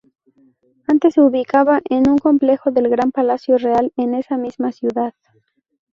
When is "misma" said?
4.35-4.71